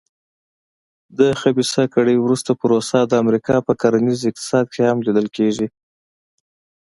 [1.17, 5.67] د خبیثه کړۍ ورته پروسه د امریکا په کرنیز اقتصاد کې هم لیدل کېږي.